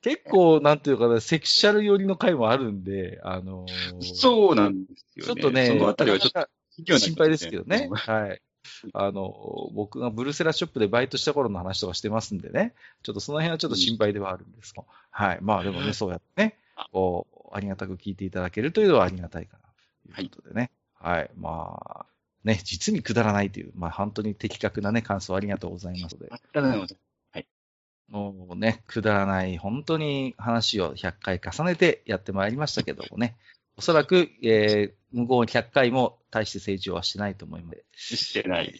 [0.00, 5.40] 結構、なんていうかな、セクシャル寄りの回もあるんで、あのーそうなんですよね。
[5.42, 6.48] ちょっとね、そのあたりはちょっ
[6.86, 7.88] と心配ですけどね。
[7.92, 8.42] はい。
[8.92, 12.74] あの、僕がブルセラショップでバイトした頃の話とかしてますんでね。
[13.02, 14.84] ちょっとその辺はちょっと心配ではあるんですが。
[15.10, 15.38] はい。
[15.40, 16.58] まあでもね、そうやってね、
[16.92, 19.58] こう、ありがたく聞いていただけるというのはありがたいか
[20.08, 20.14] な。
[20.14, 20.70] ということでね。
[20.94, 21.30] はい。
[21.36, 22.06] まあ、
[22.44, 26.28] ね、実にくだらないという、まあ本当に的確なね、感想ありがとうございますので。
[26.30, 26.96] ありがとうございます。
[28.10, 33.36] もうね、くだらない、本当に話を100回重ねてやってまいりましたけどもね。
[33.76, 38.16] おそらく、えー、向こう100回も大して成長はしてないと思います。
[38.16, 38.74] してない。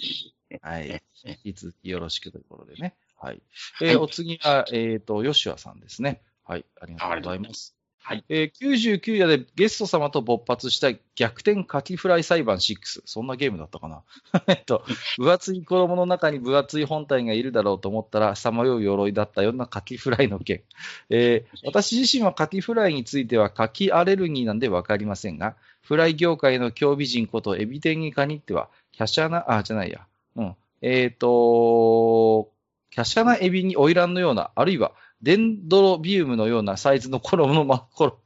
[0.62, 1.02] はいね。
[1.44, 2.96] 引き続きよろしくということでね。
[3.16, 3.42] はい。
[3.74, 6.22] はいえーお次は、えっ、と、ヨシュアさんですね。
[6.44, 6.64] はい。
[6.80, 7.76] ありがとうございます。
[8.02, 8.24] はい。
[8.28, 13.02] えー99夜でゲスト様と勃発した逆転カキフライ裁判6。
[13.04, 14.02] そんなゲームだったかな
[14.48, 14.84] えっと、
[15.18, 20.62] 分厚い衣の中に分厚い本体がいるだろうと思ったら、さまよう鎧だったようなカキフライの件。
[21.10, 30.06] えー私自身はカキフライについてはカキアレルギーなんでわかりませんが、フライ業界の競美人ことエビ天に限っては、キャシャナ、あ、じゃないや。
[30.36, 30.56] うん。
[30.82, 32.50] えっ、と、
[32.90, 38.16] キャシャナエビにオイランのような、あるいはデンドロビウムのようなサイズの衣のま、衣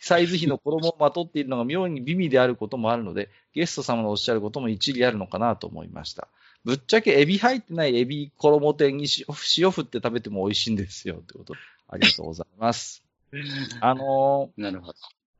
[0.00, 6.26] サイズ比の衣をまとっているのが妙に美味であることもあるので、ゲスト様のおっしゃることも一理あるのかなと思いました。
[6.64, 11.22] ぶっちゃけエビ入ってないエビ衣天に塩塩振って食べても美味しいんですよ。
[11.26, 13.04] ということで、ありがとうございます。
[13.80, 14.94] あのーなるほど。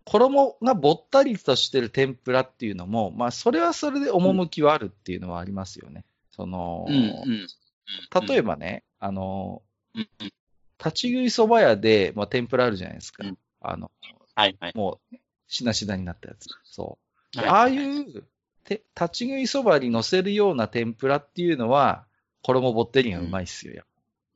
[0.05, 6.05] 衣がぼったりとしてる天ぷらっていうのも、まあ、それはそれで趣はあるっていうのはありますよね。
[6.31, 8.27] その、うんうん。
[8.27, 9.62] 例えばね、あの、
[9.95, 10.33] うんうん。
[10.85, 13.25] 立ち食いそば屋で、まあ、天ぷらあるじゃないですか。
[13.27, 13.92] うんあの、
[14.35, 14.73] はいはい。
[14.75, 15.16] もう、
[15.47, 16.49] しなしなになったやつ。
[16.64, 16.99] そ
[17.37, 17.38] う。
[17.38, 18.25] はいああいう、
[18.64, 22.07] て立ち食いそばに乗せるような天ぷらっていうのは、
[22.42, 23.75] 衣ぼってりがうまいっすよ。
[23.75, 23.90] やっぱ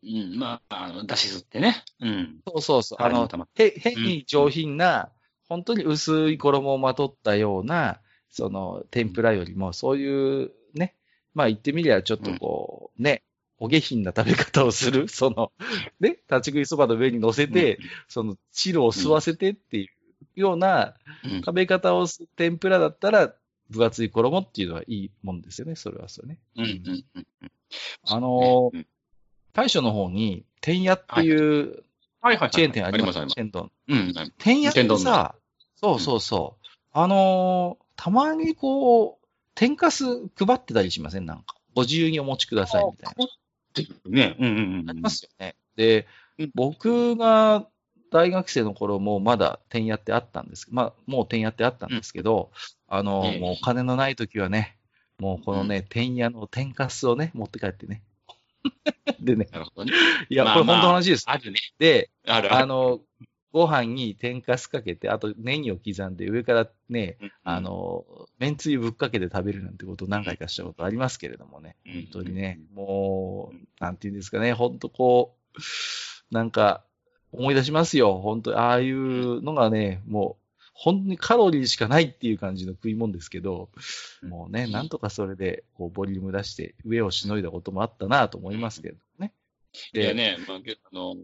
[0.04, 1.84] うん、まあ、あの、だし吸ってね。
[2.00, 2.40] うん。
[2.46, 3.02] そうそうそう。
[3.02, 5.10] あの、へ変に上品な、
[5.48, 10.94] 本当に薄い衣をまとったような、その、天ぷらよりも、そういう、ね、
[11.34, 13.24] まあ言ってみりゃ、ちょっとこう、ね、
[13.58, 15.52] お下品な食べ方をする、 その、
[16.00, 19.84] ね、立ち食いそばの上に乗せて、その、汁を吸わせてってい
[20.36, 23.34] うようなうん、食べ方をする天ぷらだったら、
[23.70, 26.38] 分厚い衣っていうのはいいもんですよね、それはそれね。
[26.56, 27.26] うん、うん、うん。
[28.04, 28.86] あのうん
[29.52, 31.82] 大将の方に、天屋っていう
[32.20, 32.50] はいはい。
[32.50, 33.70] チェーン店ありますあります、チェーン店。
[33.88, 34.32] うん。
[34.36, 35.34] 天屋って天丼さ、
[35.76, 36.66] そうそうそう。
[36.92, 41.24] あのーたまにこう、天かす配ってたりしません？
[41.24, 41.56] なんか。
[41.74, 43.24] ご自由にお持ちくださいみたいな。
[43.24, 43.28] っ
[43.76, 44.36] ていうね。
[44.38, 44.90] うんうんうん。
[44.90, 45.54] ありますよね。
[45.76, 46.06] で
[46.38, 47.66] うん、僕が
[48.10, 50.66] 大学生の頃もまだ天屋ってあったんです。
[50.70, 52.50] まあ、もう天屋ってあったんですけど、
[52.88, 54.78] あのーええもうお金のない時はね、
[55.18, 58.02] もうこのね、天屋の天かすをね、持って帰ってね。
[59.20, 59.92] でね、なるほどね。
[60.28, 61.24] いや、まあこれ本当の話です。
[61.28, 61.58] あるね。
[61.78, 62.54] で、ある。
[62.54, 63.00] あの、
[63.52, 68.04] ご飯に天かすかけて、あとネギを刻んで上からね、うんあ、の、
[68.38, 71.76] めんつゆぶっかけて食べるなんてことを何回かしたことありますけれどもね。
[71.86, 76.84] うん本当にね、もう、なんていうんですかね、本当こう、なんか、
[77.32, 78.18] 思い出しますよ。
[78.18, 83.70] 本当ああいうのがね、もう、本当にカロリーしかないっていう感じの食い物ですけど、
[84.22, 89.32] もうね、なんとかそれで、こう、ボリューム出して、上をしのいだこともあったなと思いますけれどもね。
[89.94, 91.14] いやね、まあ、けあの、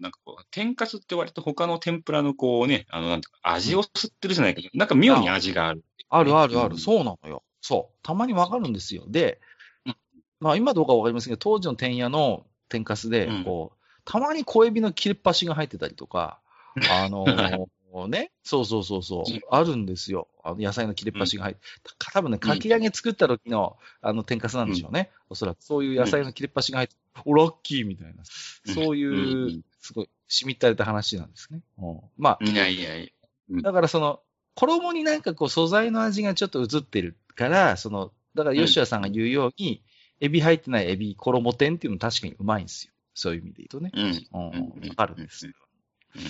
[0.00, 5.84] なんかこう、天かすって割と他の天ぷらのこうね、あの、なんていうか、味を吸ってるじゃないけど、なんか妙に味がある。
[6.08, 6.74] あるあるある。
[6.74, 7.42] うんそうなのよ。
[7.60, 7.98] そう。
[8.02, 9.04] たまにわかるんですよ。
[9.06, 9.40] で
[9.86, 9.96] うん、
[10.40, 16.40] まあ今どうかわかりませんけど、当時の天屋の天かすでうん、こう、たまに小エビの切れっ端が入ってたりとか、
[16.90, 17.66] あのー
[18.08, 20.28] ね、そうそうそうそううん、あるんですよ。
[20.44, 21.60] あの野菜の切れっ端が入って、
[21.98, 25.10] た多分ね、かき揚げ作った時の、あの、天かすなんでしょうね。
[25.28, 26.94] おそらく、そういう野菜の切れっ端が入って、
[27.24, 28.22] お、ラッキーみたいな、
[28.72, 31.60] そういうんうう、んすごい、しみったれた話なんですね。
[31.78, 33.12] うんまあ、いやいやい
[33.50, 33.62] や。
[33.62, 34.20] だからその、
[34.54, 39.82] 衣になんかこう素材の味がちょっと映ってるから、その、だから吉谷さんが言うように、
[40.20, 42.92] エビ入ってないエビ衣天っていうの確かにうまいんですよ。
[43.14, 43.90] そういう意味で言うとね。
[43.94, 44.82] うん。
[44.82, 45.52] うん、わかるんですよ。
[46.14, 46.22] うん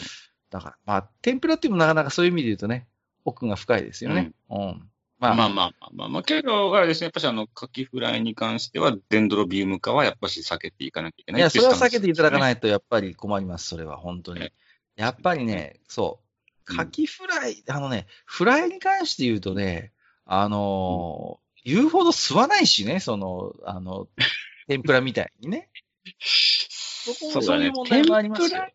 [0.50, 2.88] だから、まあ、天ぷらっていうのもなかなかそういう意味で言うとね、
[3.24, 4.32] 奥が深いですよね。
[4.50, 4.90] うん。
[5.20, 11.42] まあ、まあまあまあまあ、まあ、けど、あれですね、やっぱしあの、カキフライに関しては、デンドロビウム化はやっぱし避けていかなきゃいけないい。
[11.42, 12.40] や、それは避けていただかい。
[12.40, 14.52] ないとやっぱり困ります、それは、本当にね。
[14.96, 16.24] やっぱりね、そう。
[16.24, 16.30] うん
[16.76, 19.92] カキフライ、あのね、フライに関して言うとね、
[20.24, 24.08] あのー言うほど吸わないしね、その、あの、
[24.66, 25.68] 天ぷらみたいにね。
[26.16, 28.68] そこそうだねそういう問題もありますよ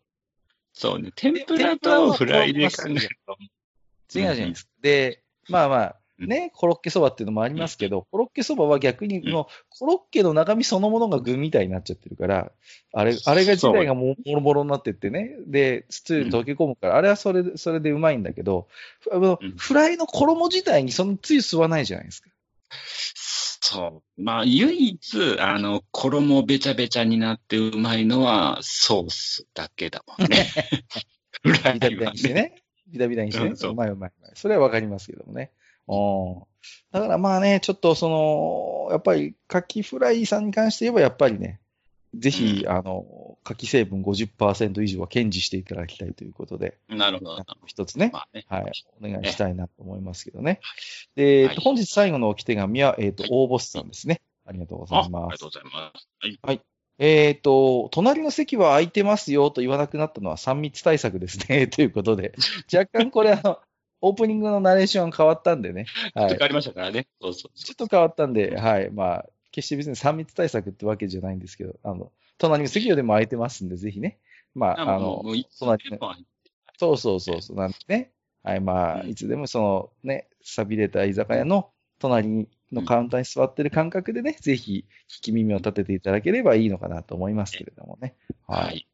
[0.72, 3.36] そうね、天ぷらとフライで考えると。
[3.40, 3.48] 違う
[4.08, 4.70] じゃないですか。
[4.82, 12.52] で、まあまあ、うんね、コロッケそばっていうのもありますけど、コロッケそばは逆に、うんもう、コロッケの中身そのものが具みたいになっちゃってるから、
[12.92, 18.68] あれ、あれが自体がもうボロボロになってってね、で、つつゆに溶け込むから、あれはそれで、それでうまいんだけど、
[19.56, 22.30] フライの衣自体にそのつゆ吸わないじゃないですか。
[23.68, 24.22] そう。
[24.22, 30.46] まあ、唯一、あの、衣べちゃべちゃになってうまいのは、ソースだけだもんね。
[31.42, 32.62] フラビタビタイはにしてね。
[32.88, 33.50] ビタビタにしてね。
[33.50, 34.32] うまいうまいうまい。
[34.34, 35.50] それはわかりますけどもね。
[35.88, 36.42] うん。
[36.92, 41.60] だからまあね、ちょっとその、やっぱり、カキフライさんに関して言えば、やっぱりね、
[42.14, 47.44] ぜひ、うあの、カキ成分50%以上は堅持していただきたいということで、なるほど。
[47.66, 48.46] 一つね、まあね。
[48.48, 50.60] はい、お願いしたいなと思いますけどね。
[51.14, 54.20] で、はい本日最後の置き手紙は、えっ、と、大ボスさんですね。
[54.46, 55.46] ありがとうござあ、あいますりがと。
[55.46, 56.08] うございます。
[56.42, 56.62] はい。
[56.98, 61.66] えっ、と、隣の席は空いてますよと言わなくなったのは3密対策ですね。
[61.68, 62.34] ということで、
[62.72, 63.58] 若干これあの、
[64.00, 65.86] オープニングのナレーション変わったんでね。
[66.14, 66.28] はい。
[66.28, 67.06] ちょっと変わりましたからね。
[67.20, 68.90] そうそうちょっと変わったんで、はい。
[68.90, 74.18] まあ、決して別に3密対策ってわけじゃないんですけど、あの、隣の席でも空いてますんで、ぜひね。
[74.54, 75.22] まあ、あの、
[75.58, 75.98] 隣の
[76.78, 78.12] そうそうそうそう、なんでね。
[78.42, 88.14] はい、まあ、うんいつでもそのね、錆びれた居酒屋の隣のカウンターに座ってる感覚でね、ぜひ聞き耳を立てていただければいいのかなと思いますけれどもね。
[88.46, 88.86] はい。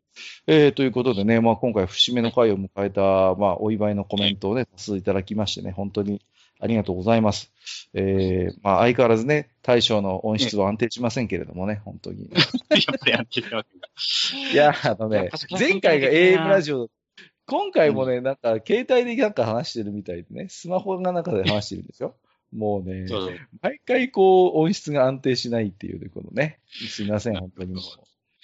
[0.46, 0.56] はい。
[0.56, 3.00] えーということでね、まあ、今回節目の回を迎えた、
[3.34, 6.20] まあ、お祝いのコメントをね、多数いただきましてね、本当に
[6.62, 7.52] ありがとうございます。
[7.92, 12.30] えー、まあ、相変わらずね、大将の音質は安定しませんけれどもね、本当に。
[14.52, 16.88] いや、あのね、前回が AM ラジオ、
[17.46, 22.14] 今回もね、なんか、携帯でなんか話してるみたいでね、スマホの中で話してるんですよ。
[22.52, 23.06] もうね。
[23.60, 27.82] 毎回こう、音質が安定しないっていうね、このね、すいません、本当にもう。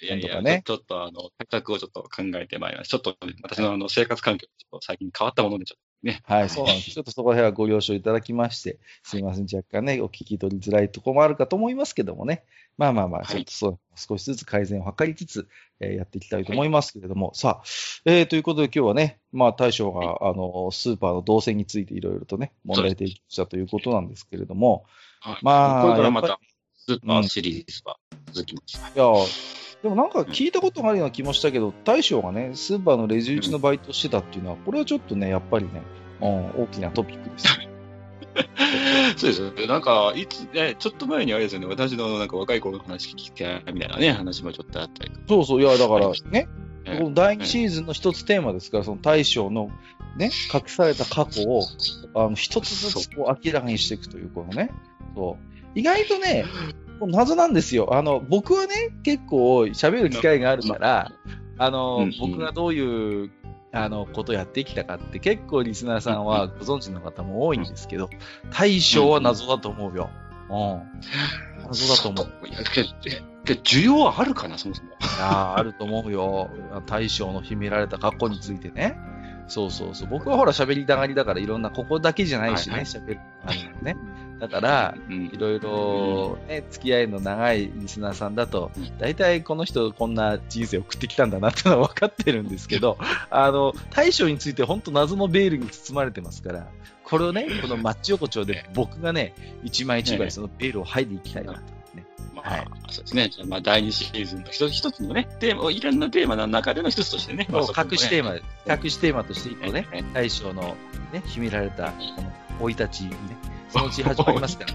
[0.01, 2.99] いやいや、ねちょっとあの、対策をちょっと考えてまいりました。
[2.99, 6.21] ちょっとね、私のあの生活環境、ちょっと最近変わったもので、ちょっとね。
[6.25, 6.91] はい、そうなんです。
[6.91, 12.43] ちょっとそこら辺はご了承いただきまして、すいません、若干ね、お聞き取りづらいところもあるかと思いますけどもね。
[12.77, 15.49] まあまあまあ、はいちょっとそう、少しずつ改善を図りつつ、
[15.81, 17.63] えーやっていきたいと思いますけれども、さあ、
[18.05, 24.85] えーということで今日はね、まあ大将が、あの、スーパーの動線についていろいろとね、問題提起したということなんですけれども、
[25.19, 26.39] はいまあこれからまた
[26.77, 27.97] スーパーシリーズは
[28.31, 28.77] 続きます。
[28.95, 29.05] いや、
[29.81, 35.81] でもなんか聞いたことがあるような気もしたけど、大将がね、スーパーのレジ打ちのバイトをしてたっていうのは、これはちょっとね、やっぱりね、
[36.21, 37.57] うん、大きなトピックです。
[37.59, 37.69] ね。
[39.15, 39.67] そうです。
[39.67, 45.11] なんか、いつ、ね、ちょっと前にあれですよね、私のなんか若い頃の話聞きたいみたいなね、話もちょっとあったり。
[45.27, 46.47] そうそう、いや、だからね、
[46.85, 49.71] えこの第2シーズンの一つテーマですから、その大将の
[50.17, 51.63] ね、隠された過去を、
[52.15, 54.71] あの、一つずつこう明らかにしていくという、このね、
[55.15, 55.37] そ
[55.75, 55.79] う。
[55.79, 56.45] 意外とね、
[57.07, 57.93] 謎なんですよ。
[57.93, 61.11] あの、僕はね、結構喋る機会があるから、
[61.57, 63.31] あの、僕がどういう、
[63.71, 68.09] あの、ことやってきたかって結構リスナーさんはご存知の方も多いんですけど、
[68.51, 70.09] 大将は謎だと思うよ。
[70.49, 71.67] うん。
[71.67, 72.47] 謎だと思う。
[72.47, 72.59] いや
[73.55, 74.89] 需要はあるかな、そもそも。
[74.89, 76.49] いやーあると思うよ。
[76.87, 78.97] 大将の秘められた過去についてね。
[79.47, 80.09] そうそうそう。
[80.09, 83.19] 僕はほら喋りたがりだからいろんな、ここだけじゃないしね、はい喋、る
[83.81, 83.95] ね。
[84.39, 92.97] だから、うんいろいろね、付き合いの長いリスナーさんだとうん、大体この人こんな人生を送ってきたんだなっていうのは分かってるんですけど、
[93.29, 96.67] あの、大将について本当謎のベールに包まれてますから、
[97.03, 101.59] これをね、このマッチ横丁で僕がね、一枚一枚そのベールを剥いでいきたいなと。
[101.95, 103.31] ね、まあ、はいそうですね。
[103.47, 107.47] まあ、第2シーズンの一つ一つのね、テーマ、いろんなテーマの中での一つとしてね。
[107.49, 108.35] まあもう隠しテーマ、
[108.73, 110.03] 隠しテーマとして一個ね、ね。
[110.13, 110.75] 大将の
[111.11, 113.15] ね、秘められた、この、生い立ちにね、
[113.69, 114.73] そのうち始まりますから。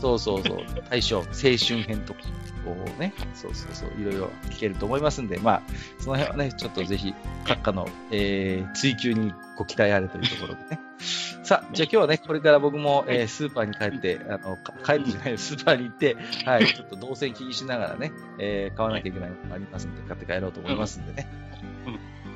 [0.00, 0.58] そうそうそう。
[0.90, 2.20] 大将、青春編とか、
[2.64, 5.62] こうね、そうそうそう、いろいろ聞けると思いますんで、まあ、
[5.98, 10.80] その辺はね、ちょっとぜひ、閣下の、えー、追求にご期待あれというところでね。
[11.42, 21.28] さあ、じゃあ今日はね、これから僕も、えー、スーパーに帰って、あの、か帰ってじゃない、スーパーに行って、はい、ちょっと動線気にしながらね、えー、買わなきゃいけないものがありますんで、買って帰ろうと思いますんでね。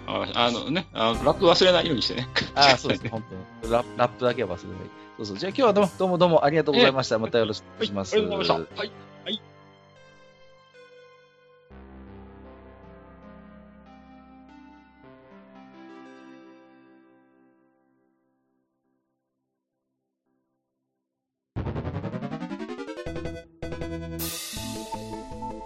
[0.09, 2.27] ああのねあの、ラップ忘れないようにしてね。
[2.55, 3.23] ああ、そうですね、本
[3.63, 3.85] 当にラ。
[3.99, 4.81] ラップだけは忘れない。
[5.19, 5.39] そうそう。
[5.39, 7.19] じゃあ今日はどうもどうもどうもありがとうございました。
[7.19, 8.15] またよろしくお願いします。
[8.15, 8.81] ありがとうございました。
[8.81, 8.93] はい。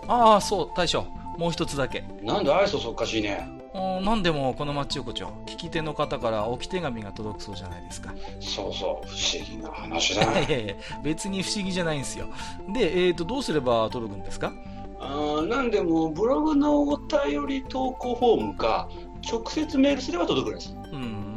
[0.09, 1.05] ああ、そう、大将。
[1.39, 2.05] もう一つだけ。
[2.23, 3.62] なんで愛想そっかしいね。
[3.99, 8.13] うんなんでもこの町横丁、聞き手の方から置き手紙が届くそうじゃないですか。
[8.41, 12.27] そうそう、不思議な話だ いやいや別に不思議じゃないんですよ。
[12.73, 14.53] で、えっ、と、どうすれば届くんですか？
[15.01, 18.89] あーなんでも、ブログのお便り投稿フォームか、
[19.31, 20.73] 直接メールすれば届くらしい。
[20.93, 21.33] うん。